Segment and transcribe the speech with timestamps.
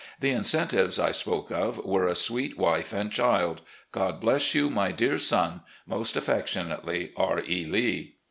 [0.19, 3.61] The incentives I spoke of were a sweet wife and child.
[3.91, 5.61] God bless you, my dear son.
[5.85, 7.43] "Most affectionately, "R.
[7.47, 7.65] E.
[7.65, 8.15] Lee."